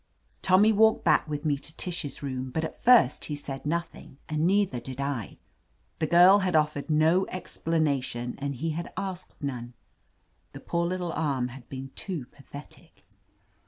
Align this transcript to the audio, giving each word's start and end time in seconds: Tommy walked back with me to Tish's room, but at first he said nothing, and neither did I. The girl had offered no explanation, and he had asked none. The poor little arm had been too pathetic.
Tommy 0.41 0.71
walked 0.73 1.03
back 1.05 1.27
with 1.29 1.45
me 1.45 1.57
to 1.59 1.77
Tish's 1.77 2.23
room, 2.23 2.49
but 2.49 2.63
at 2.63 2.81
first 2.83 3.25
he 3.25 3.35
said 3.35 3.67
nothing, 3.67 4.17
and 4.27 4.47
neither 4.47 4.79
did 4.79 4.99
I. 4.99 5.37
The 5.99 6.07
girl 6.07 6.39
had 6.39 6.55
offered 6.55 6.89
no 6.89 7.27
explanation, 7.27 8.33
and 8.39 8.55
he 8.55 8.71
had 8.71 8.91
asked 8.97 9.35
none. 9.43 9.75
The 10.53 10.59
poor 10.59 10.87
little 10.87 11.13
arm 11.13 11.49
had 11.49 11.69
been 11.69 11.91
too 11.95 12.25
pathetic. 12.31 13.05